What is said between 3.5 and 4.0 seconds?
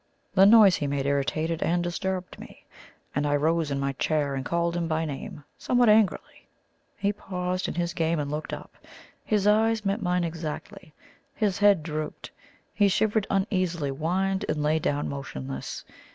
in my